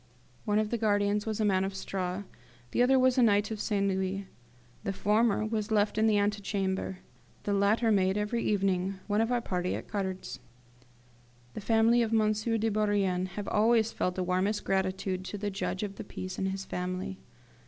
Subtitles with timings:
[0.45, 2.23] One of the guardians was a man of straw;
[2.71, 3.87] the other was a knight of St.
[3.87, 4.25] Louis.
[4.83, 6.97] The former was left in the antechamber;
[7.43, 10.39] the latter made, every evening, one of our party at cards.
[11.53, 12.31] The family of M.
[12.33, 16.47] de Bourrienne have always felt the warmest gratitude to the judge of the peace and
[16.47, 17.19] his family.